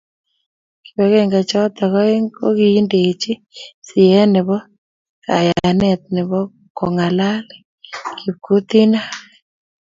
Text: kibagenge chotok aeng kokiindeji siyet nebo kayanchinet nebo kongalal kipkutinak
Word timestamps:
kibagenge 0.83 1.39
chotok 1.49 1.93
aeng 2.01 2.27
kokiindeji 2.37 3.31
siyet 3.87 4.29
nebo 4.33 4.55
kayanchinet 5.23 6.01
nebo 6.15 6.39
kongalal 6.77 7.45
kipkutinak 8.17 9.09